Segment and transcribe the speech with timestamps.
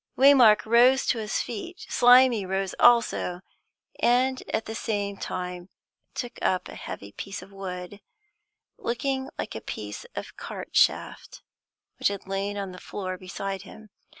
[0.17, 1.85] Waymark rose to his feet.
[1.87, 3.41] Slimy rose also,
[3.99, 5.69] and at the same time
[6.15, 8.01] took up a heavy piece of wood,
[8.79, 11.43] looking like a piece of a cart shaft,
[11.99, 13.91] which had lain on the floor beside him.